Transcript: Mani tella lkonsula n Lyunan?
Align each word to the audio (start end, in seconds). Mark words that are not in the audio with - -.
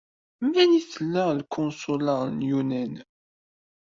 Mani 0.51 0.79
tella 0.91 1.23
lkonsula 1.39 2.15
n 2.27 2.37
Lyunan? 2.41 2.93